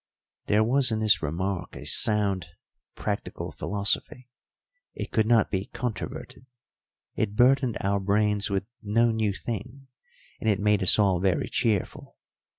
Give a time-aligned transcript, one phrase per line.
[0.47, 2.47] There was in this remark a sound
[2.95, 4.29] practical philosophy;
[4.95, 6.47] it could not be controverted,
[7.15, 9.89] it burdened our brains with no new thing,
[10.39, 12.17] and it made us all very cheerful.